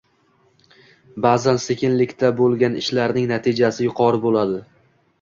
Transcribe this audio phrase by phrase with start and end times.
[1.25, 4.63] Ba'zan sekinlikda bõlgan ishlarning natijasi yuqori bõladi